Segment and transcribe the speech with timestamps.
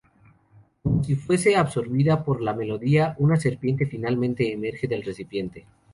[0.81, 5.67] Como si fuese absorbida por la melodía, una serpiente finalmente emerge del recipiente.